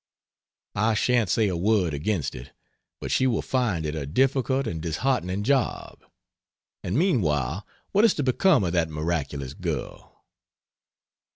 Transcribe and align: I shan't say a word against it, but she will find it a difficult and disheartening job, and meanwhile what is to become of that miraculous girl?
I 0.73 0.95
shan't 0.95 1.29
say 1.29 1.47
a 1.47 1.55
word 1.55 1.93
against 1.93 2.33
it, 2.33 2.53
but 2.99 3.11
she 3.11 3.27
will 3.27 3.43
find 3.43 3.85
it 3.85 3.93
a 3.93 4.07
difficult 4.07 4.65
and 4.65 4.81
disheartening 4.81 5.43
job, 5.43 5.99
and 6.83 6.97
meanwhile 6.97 7.67
what 7.91 8.03
is 8.03 8.15
to 8.15 8.23
become 8.23 8.63
of 8.63 8.73
that 8.73 8.89
miraculous 8.89 9.53
girl? 9.53 10.25